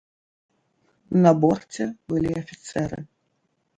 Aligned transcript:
На 1.25 1.33
борце 1.43 1.85
былі 2.13 2.31
афіцэры. 2.43 2.99